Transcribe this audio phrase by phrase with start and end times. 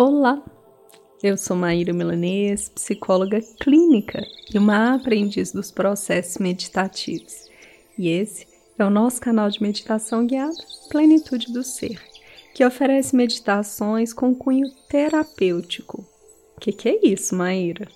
[0.00, 0.40] Olá,
[1.24, 4.24] eu sou Maíra Milanês, psicóloga clínica
[4.54, 7.48] e uma aprendiz dos processos meditativos.
[7.98, 8.46] E esse
[8.78, 10.54] é o nosso canal de meditação guiada
[10.88, 12.00] Plenitude do Ser,
[12.54, 16.06] que oferece meditações com cunho terapêutico.
[16.56, 17.88] O que, que é isso, Maíra?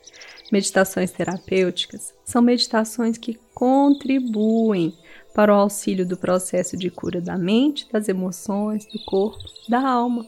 [0.51, 4.93] Meditações terapêuticas são meditações que contribuem
[5.33, 9.39] para o auxílio do processo de cura da mente, das emoções, do corpo,
[9.69, 10.27] da alma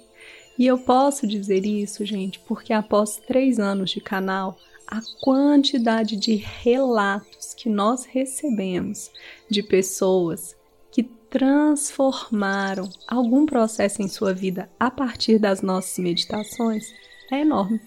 [0.58, 6.36] e eu posso dizer isso, gente, porque após três anos de canal, a quantidade de
[6.36, 9.10] relatos que nós recebemos
[9.50, 10.54] de pessoas
[10.92, 16.94] que transformaram algum processo em sua vida a partir das nossas meditações
[17.32, 17.80] é enorme.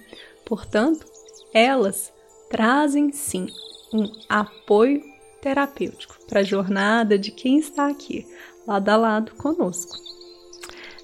[0.46, 1.06] Portanto,
[1.54, 2.12] elas
[2.50, 3.48] trazem sim
[3.94, 5.02] um apoio
[5.42, 8.28] terapêutico para a jornada de quem está aqui,
[8.66, 9.96] lado a lado conosco.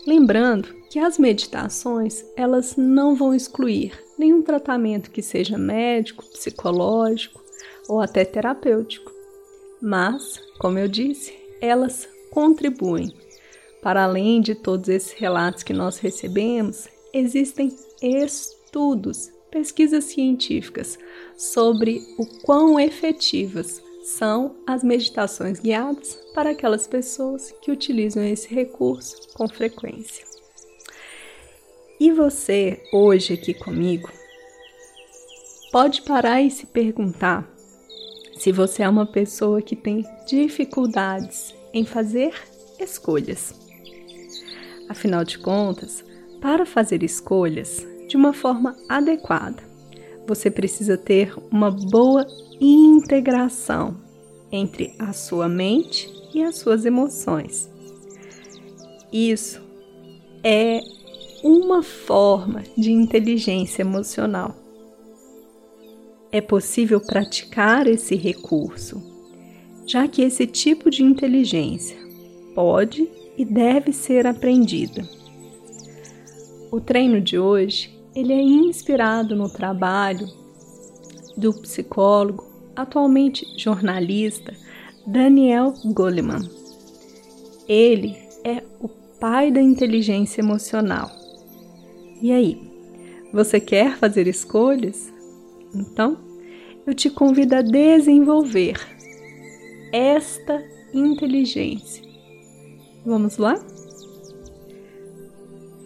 [0.05, 7.43] Lembrando que as meditações elas não vão excluir nenhum tratamento que seja médico, psicológico
[7.89, 9.11] ou até terapêutico.
[9.81, 13.11] Mas, como eu disse, elas contribuem.
[13.81, 20.99] Para além de todos esses relatos que nós recebemos, existem estudos, pesquisas científicas
[21.35, 29.27] sobre o quão efetivas são as meditações guiadas para aquelas pessoas que utilizam esse recurso
[29.33, 30.33] com frequência.
[31.99, 34.09] E você, hoje aqui comigo,
[35.71, 37.47] pode parar e se perguntar
[38.35, 42.33] se você é uma pessoa que tem dificuldades em fazer
[42.79, 43.53] escolhas.
[44.89, 46.03] Afinal de contas,
[46.41, 49.63] para fazer escolhas de uma forma adequada,
[50.27, 52.25] você precisa ter uma boa
[52.59, 53.95] integração
[54.51, 57.69] entre a sua mente e as suas emoções.
[59.11, 59.61] Isso
[60.43, 60.81] é
[61.43, 64.55] uma forma de inteligência emocional.
[66.31, 69.03] É possível praticar esse recurso,
[69.85, 71.97] já que esse tipo de inteligência
[72.55, 75.07] pode e deve ser aprendida.
[76.71, 80.27] O treino de hoje, ele é inspirado no trabalho
[81.35, 84.55] do psicólogo, atualmente jornalista,
[85.05, 86.49] Daniel Goleman.
[87.67, 88.15] Ele
[88.45, 91.22] é o pai da inteligência emocional
[92.23, 92.57] e aí,
[93.33, 95.11] você quer fazer escolhas?
[95.75, 96.17] Então,
[96.87, 98.79] eu te convido a desenvolver
[99.91, 100.63] esta
[100.93, 102.01] inteligência.
[103.05, 103.55] Vamos lá?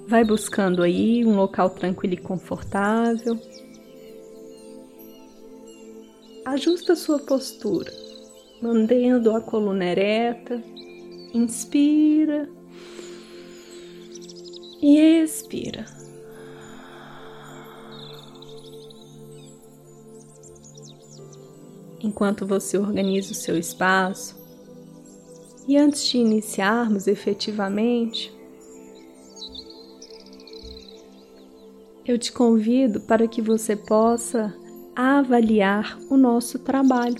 [0.07, 3.35] Vai buscando aí um local tranquilo e confortável.
[6.45, 7.91] Ajusta sua postura,
[8.61, 10.63] mantendo a coluna ereta.
[11.33, 12.47] Inspira
[14.79, 15.96] e expira.
[22.01, 24.35] Enquanto você organiza o seu espaço.
[25.67, 28.33] E antes de iniciarmos efetivamente,
[32.05, 34.55] eu te convido para que você possa
[34.95, 37.17] avaliar o nosso trabalho.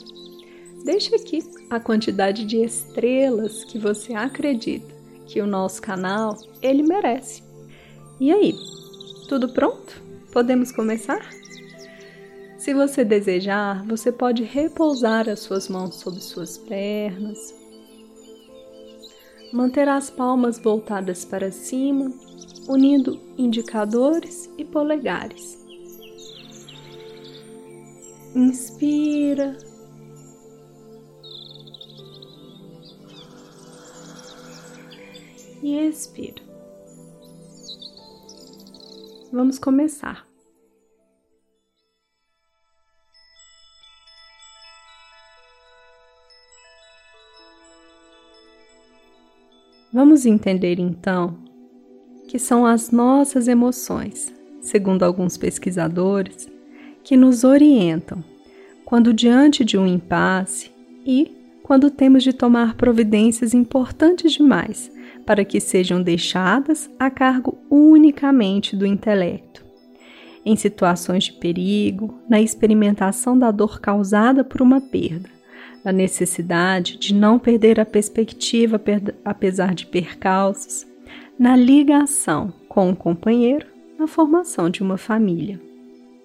[0.86, 1.40] Deixe aqui
[1.70, 4.96] a quantidade de estrelas que você acredita
[5.26, 7.44] que o nosso canal ele merece.
[8.20, 8.56] E aí,
[9.28, 10.02] tudo pronto?
[10.32, 11.20] Podemos começar?
[12.68, 17.56] Se você desejar, você pode repousar as suas mãos sobre suas pernas,
[19.54, 22.12] manter as palmas voltadas para cima,
[22.68, 25.66] unindo indicadores e polegares.
[28.36, 29.58] Inspira.
[35.64, 36.44] E expira.
[39.32, 40.27] Vamos começar.
[49.98, 51.40] Vamos entender então
[52.28, 56.48] que são as nossas emoções, segundo alguns pesquisadores,
[57.04, 58.24] que nos orientam
[58.86, 60.70] quando diante de um impasse
[61.04, 64.92] e quando temos de tomar providências importantes demais
[65.26, 69.66] para que sejam deixadas a cargo unicamente do intelecto.
[70.46, 75.37] Em situações de perigo, na experimentação da dor causada por uma perda,
[75.88, 78.82] a necessidade de não perder a perspectiva
[79.24, 80.86] apesar de percalços,
[81.40, 83.66] na ligação com o companheiro,
[83.98, 85.62] na formação de uma família.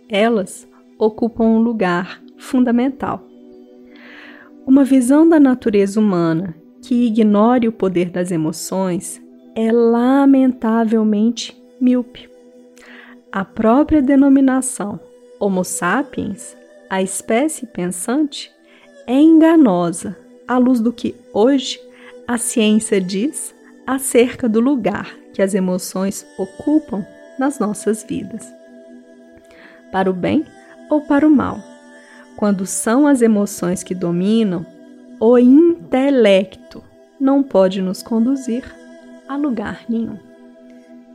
[0.09, 0.69] Elas
[0.99, 3.25] ocupam um lugar fundamental.
[4.67, 9.23] Uma visão da natureza humana que ignore o poder das emoções
[9.55, 12.29] é lamentavelmente míope.
[13.31, 14.99] A própria denominação
[15.39, 16.57] Homo sapiens,
[16.91, 18.52] a espécie pensante,
[19.07, 20.17] é enganosa
[20.47, 21.81] à luz do que hoje
[22.27, 23.55] a ciência diz
[23.87, 27.05] acerca do lugar que as emoções ocupam
[27.39, 28.47] nas nossas vidas.
[29.91, 30.45] Para o bem
[30.91, 31.59] ou para o mal,
[32.37, 34.65] quando são as emoções que dominam,
[35.21, 36.83] o intelecto
[37.21, 38.65] não pode nos conduzir
[39.29, 40.19] a lugar nenhum.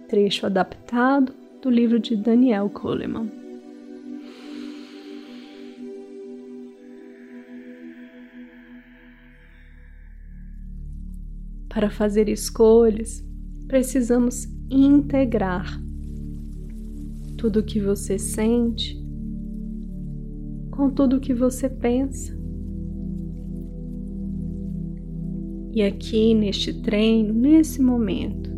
[0.08, 3.47] Trecho adaptado do livro de Daniel Coleman.
[11.78, 13.24] Para fazer escolhas,
[13.68, 15.80] precisamos integrar
[17.38, 19.00] tudo o que você sente
[20.72, 22.36] com tudo o que você pensa.
[25.72, 28.50] E aqui neste treino, nesse momento,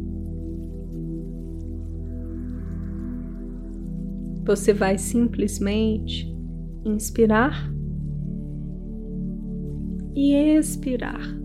[4.46, 6.26] você vai simplesmente
[6.86, 7.70] inspirar
[10.16, 11.39] e expirar.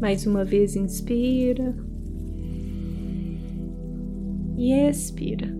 [0.00, 1.74] Mais uma vez, inspira
[4.56, 5.54] e expira.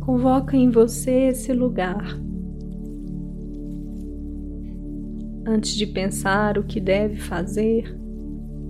[0.00, 2.20] Convoca em você esse lugar.
[5.46, 7.98] Antes de pensar o que deve fazer,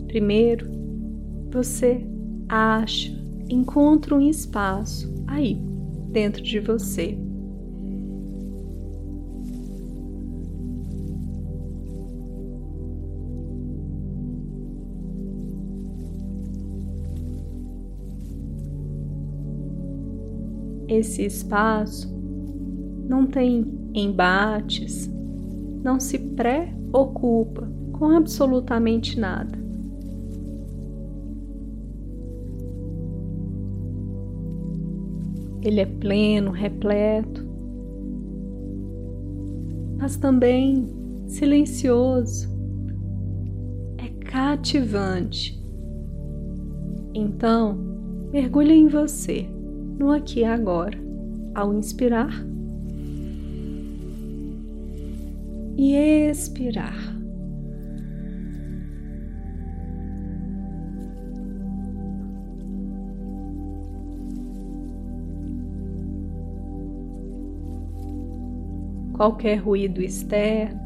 [0.07, 0.71] primeiro
[1.51, 2.07] você
[2.49, 3.20] acha
[3.51, 5.61] encontra um espaço aí,
[6.11, 7.19] dentro de você.
[20.89, 22.13] Esse espaço
[23.09, 23.65] não tem
[23.95, 25.09] embates,
[25.85, 29.60] não se preocupa com absolutamente nada.
[35.63, 37.47] Ele é pleno, repleto,
[39.99, 40.87] mas também
[41.27, 42.49] silencioso,
[43.99, 45.61] é cativante.
[47.15, 47.77] Então,
[48.33, 49.47] mergulhe em você,
[49.99, 50.99] no aqui e agora,
[51.55, 52.33] ao inspirar
[55.77, 57.20] e expirar.
[69.21, 70.81] Qualquer ruído externo,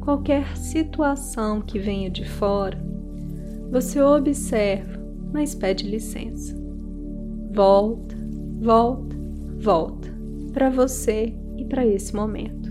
[0.00, 2.82] qualquer situação que venha de fora,
[3.70, 4.98] você observa,
[5.30, 6.56] mas pede licença.
[7.52, 8.16] Volta,
[8.62, 9.14] volta,
[9.58, 10.08] volta
[10.54, 12.65] para você e para esse momento.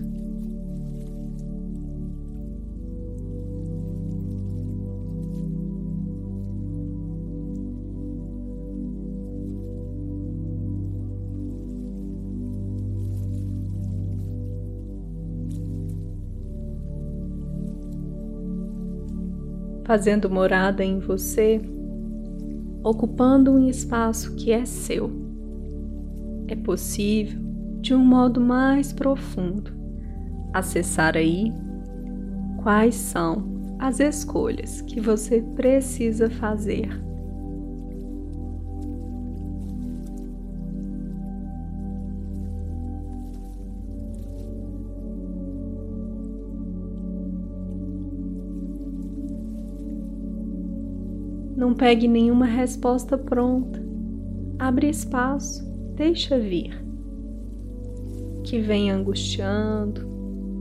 [19.96, 21.58] Fazendo morada em você,
[22.84, 25.10] ocupando um espaço que é seu.
[26.48, 27.40] É possível,
[27.80, 29.72] de um modo mais profundo,
[30.52, 31.50] acessar aí
[32.62, 37.05] quais são as escolhas que você precisa fazer
[51.76, 53.84] pegue nenhuma resposta pronta.
[54.58, 55.64] Abre espaço,
[55.94, 56.82] deixa vir.
[58.42, 60.06] Que vem angustiando,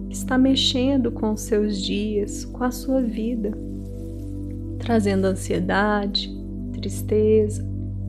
[0.10, 3.52] que está mexendo com os seus dias, com a sua vida,
[4.80, 6.36] trazendo ansiedade,
[6.74, 7.66] tristeza,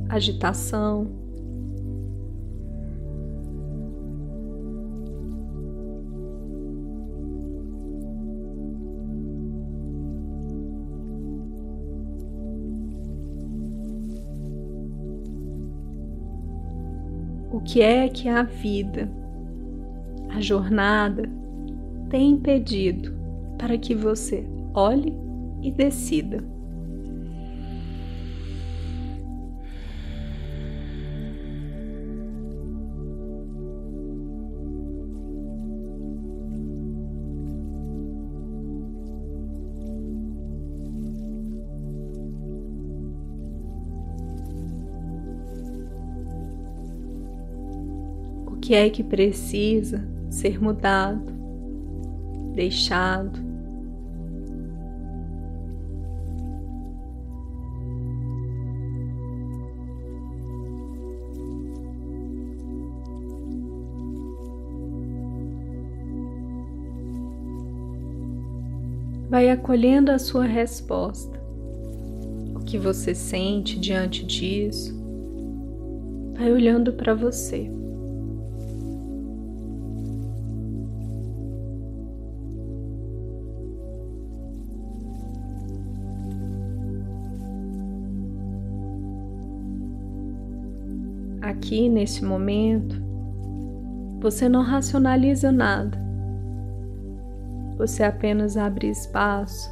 [0.08, 1.25] agitação,
[17.66, 19.10] que é que a vida,
[20.30, 21.28] a jornada,
[22.08, 23.12] tem pedido
[23.58, 25.12] para que você olhe
[25.62, 26.44] e decida.
[48.66, 51.32] Que é que precisa ser mudado,
[52.52, 53.38] deixado.
[69.30, 71.40] Vai acolhendo a sua resposta.
[72.52, 74.92] O que você sente diante disso?
[76.36, 77.70] Vai olhando para você.
[91.56, 93.02] Aqui nesse momento,
[94.20, 95.98] você não racionaliza nada.
[97.78, 99.70] Você apenas abre espaço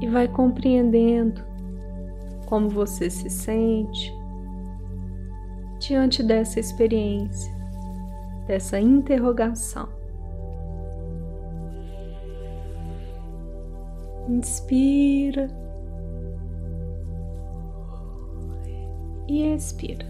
[0.00, 1.42] e vai compreendendo
[2.46, 4.12] como você se sente
[5.80, 7.52] diante dessa experiência,
[8.46, 9.88] dessa interrogação.
[14.28, 15.67] Inspira.
[19.28, 20.06] E expira.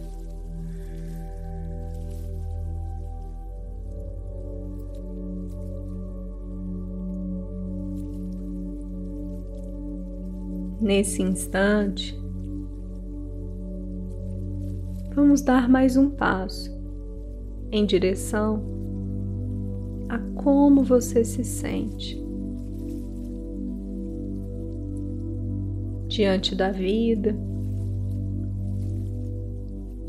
[10.81, 12.19] Nesse instante,
[15.15, 16.73] vamos dar mais um passo
[17.73, 18.63] em direção
[20.09, 22.23] a como você se sente
[26.07, 27.37] diante da vida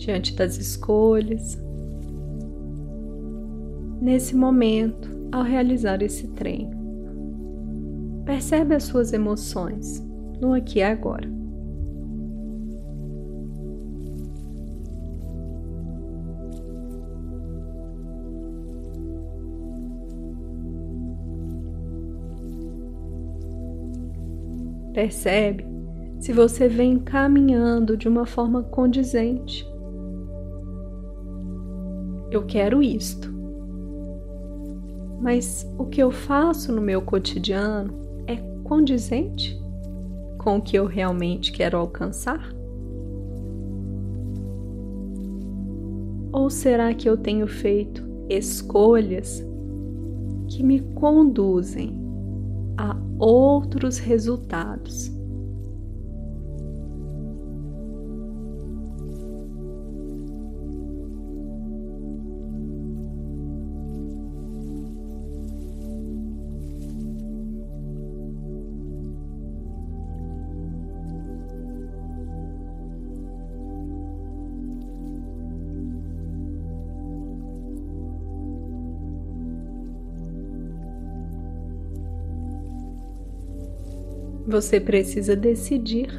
[0.10, 1.62] diante das escolhas.
[4.02, 6.76] Nesse momento, ao realizar esse treino,
[8.26, 10.04] percebe as suas emoções
[10.42, 11.30] no aqui e agora.
[24.92, 25.66] Percebe
[26.20, 29.69] se você vem caminhando de uma forma condizente
[32.32, 33.34] eu quero isto.
[35.22, 37.94] Mas o que eu faço no meu cotidiano
[38.26, 39.60] é condizente
[40.38, 42.54] com o que eu realmente quero alcançar?
[46.32, 49.44] Ou será que eu tenho feito escolhas
[50.48, 52.00] que me conduzem
[52.78, 55.19] a outros resultados?
[84.50, 86.10] Você precisa decidir.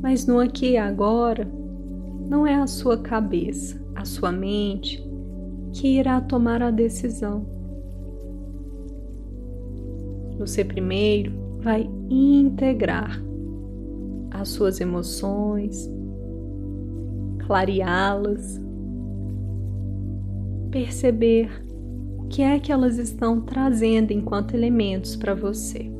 [0.00, 1.46] Mas no aqui e agora,
[2.30, 5.06] não é a sua cabeça, a sua mente
[5.74, 7.44] que irá tomar a decisão.
[10.38, 13.22] Você primeiro vai integrar
[14.30, 15.90] as suas emoções,
[17.46, 18.58] clareá-las,
[20.70, 21.50] perceber
[22.16, 25.95] o que é que elas estão trazendo enquanto elementos para você.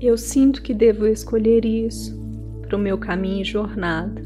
[0.00, 2.16] Eu sinto que devo escolher isso
[2.62, 4.22] para o meu caminho e jornada.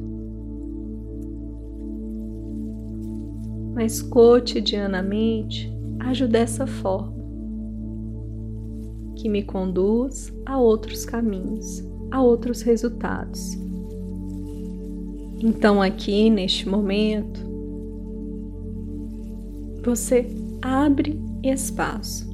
[3.75, 7.15] Mas cotidianamente ajo dessa forma,
[9.17, 13.57] que me conduz a outros caminhos, a outros resultados.
[15.41, 17.41] Então, aqui neste momento,
[19.83, 20.27] você
[20.61, 22.32] abre espaço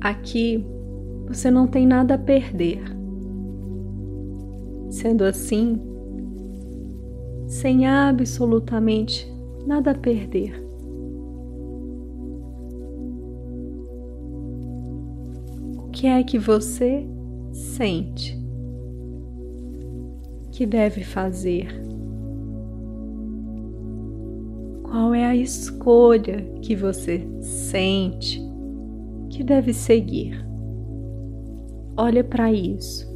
[0.00, 0.64] Aqui
[1.28, 2.82] você não tem nada a perder.
[4.88, 5.80] Sendo assim,
[7.46, 9.30] sem absolutamente
[9.66, 10.64] nada a perder.
[15.76, 17.06] O que é que você
[17.52, 18.40] sente
[20.50, 21.68] que deve fazer?
[24.82, 28.49] Qual é a escolha que você sente
[29.44, 30.44] deve seguir.
[31.96, 33.08] Olha para isso.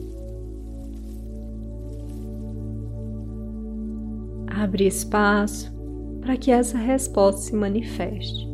[4.47, 5.73] Abre espaço
[6.21, 8.54] para que essa resposta se manifeste.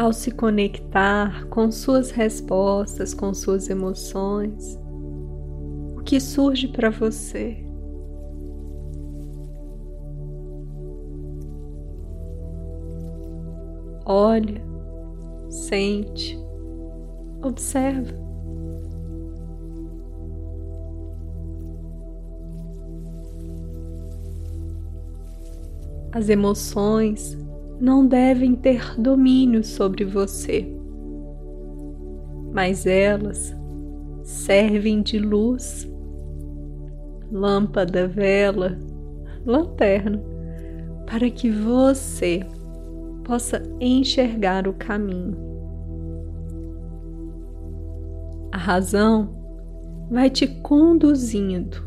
[0.00, 4.78] Ao se conectar com suas respostas, com suas emoções,
[5.94, 7.62] o que surge para você?
[14.06, 14.62] Olha,
[15.50, 16.38] sente,
[17.42, 18.18] observa.
[26.10, 27.36] As emoções
[27.80, 30.70] não devem ter domínio sobre você,
[32.52, 33.56] mas elas
[34.22, 35.90] servem de luz,
[37.32, 38.78] lâmpada, vela,
[39.46, 40.22] lanterna,
[41.06, 42.40] para que você
[43.24, 45.36] possa enxergar o caminho.
[48.52, 49.30] A razão
[50.10, 51.82] vai te conduzindo,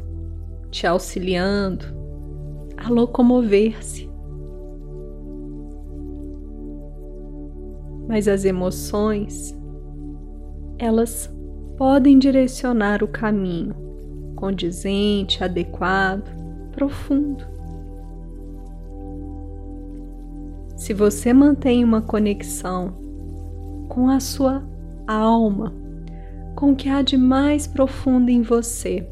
[0.72, 1.86] te auxiliando
[2.78, 4.13] a locomover-se
[8.08, 9.56] mas as emoções,
[10.78, 11.34] elas
[11.78, 13.84] podem direcionar o caminho
[14.36, 16.30] condizente, adequado,
[16.74, 17.46] profundo.
[20.76, 22.94] Se você mantém uma conexão
[23.88, 24.62] com a sua
[25.08, 25.74] alma,
[26.56, 29.08] com o que há de mais profundo em você,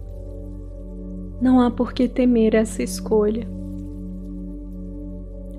[1.42, 3.48] não há por que temer essa escolha.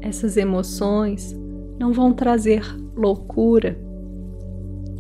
[0.02, 1.34] Essas emoções
[1.82, 2.62] não vão trazer
[2.94, 3.76] loucura,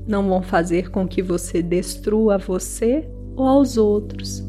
[0.04, 4.44] não vão fazer com que você destrua você ou aos outros,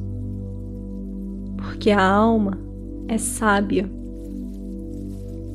[1.55, 2.57] porque a alma
[3.07, 3.87] é sábia.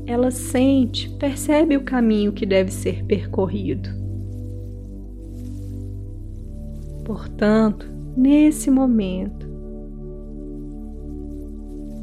[0.07, 3.91] Ela sente, percebe o caminho que deve ser percorrido.
[7.05, 9.49] Portanto, nesse momento,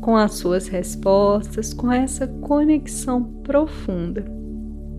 [0.01, 4.35] com as suas respostas, com essa conexão profunda,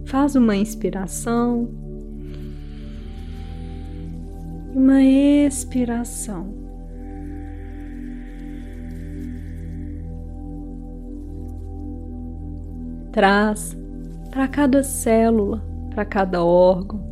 [0.07, 1.69] Faz uma inspiração,
[4.73, 6.55] uma expiração.
[13.11, 13.77] Traz
[14.31, 17.03] para cada célula, para cada órgão,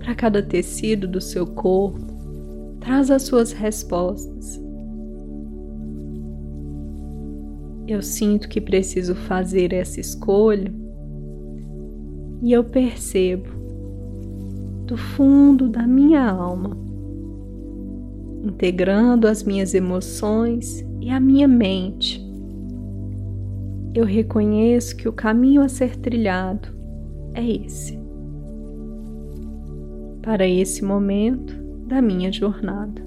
[0.00, 2.04] para cada tecido do seu corpo,
[2.80, 4.60] traz as suas respostas.
[7.86, 10.79] Eu sinto que preciso fazer essa escolha
[12.42, 13.48] e eu percebo
[14.86, 16.76] do fundo da minha alma,
[18.42, 22.20] integrando as minhas emoções e a minha mente.
[23.94, 26.68] Eu reconheço que o caminho a ser trilhado
[27.34, 27.98] é esse.
[30.22, 31.54] Para esse momento
[31.86, 33.02] da minha jornada.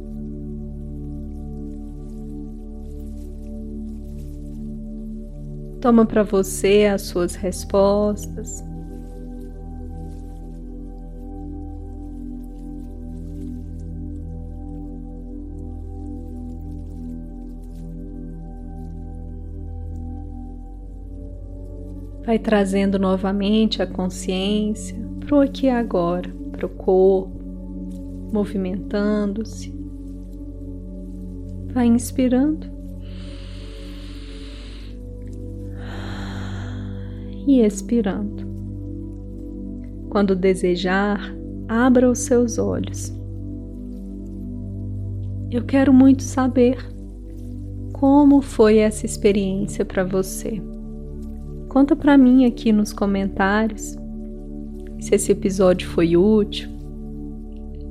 [5.81, 8.63] Toma para você as suas respostas
[22.33, 27.39] Vai trazendo novamente a consciência para o aqui e agora, para o corpo,
[28.33, 29.71] movimentando-se.
[31.71, 32.65] Vai inspirando
[37.45, 38.47] e expirando.
[40.09, 41.35] Quando desejar,
[41.67, 43.13] abra os seus olhos.
[45.51, 46.79] Eu quero muito saber
[47.91, 50.72] como foi essa experiência para você.
[51.73, 53.97] Conta para mim aqui nos comentários
[54.99, 56.69] se esse episódio foi útil.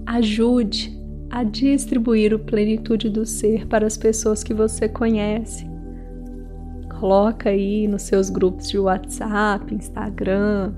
[0.07, 0.97] Ajude
[1.29, 5.69] a distribuir o plenitude do ser para as pessoas que você conhece,
[7.01, 10.73] Coloca aí nos seus grupos de WhatsApp, Instagram,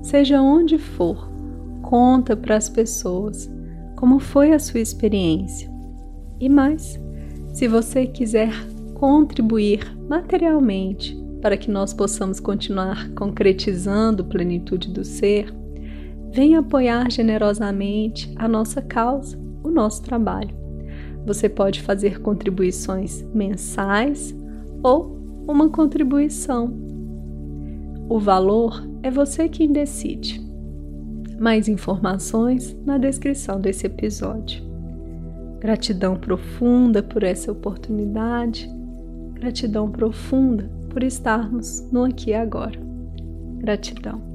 [0.00, 1.28] seja onde for,
[1.82, 3.50] conta para as pessoas
[3.96, 5.68] como foi a sua experiência.
[6.38, 7.00] E mais,
[7.52, 8.52] se você quiser
[8.94, 15.52] contribuir materialmente para que nós possamos continuar concretizando plenitude do ser,
[16.30, 20.54] venha apoiar generosamente a nossa causa, o nosso trabalho.
[21.26, 24.34] Você pode fazer contribuições mensais
[24.84, 26.72] ou uma contribuição.
[28.08, 30.40] O valor é você quem decide.
[31.40, 34.62] Mais informações na descrição desse episódio.
[35.58, 38.70] Gratidão profunda por essa oportunidade,
[39.34, 42.78] gratidão profunda por estarmos no aqui e agora.
[43.58, 44.31] Gratidão.